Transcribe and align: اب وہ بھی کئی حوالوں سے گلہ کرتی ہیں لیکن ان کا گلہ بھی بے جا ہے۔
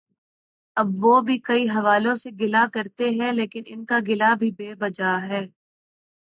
اب 0.77 0.87
وہ 0.99 1.19
بھی 1.21 1.37
کئی 1.39 1.67
حوالوں 1.69 2.15
سے 2.15 2.29
گلہ 2.39 2.65
کرتی 2.73 3.07
ہیں 3.19 3.31
لیکن 3.31 3.63
ان 3.65 3.85
کا 3.85 3.97
گلہ 4.07 4.33
بھی 4.39 4.51
بے 4.57 4.73
جا 4.95 5.13
ہے۔ 5.23 5.45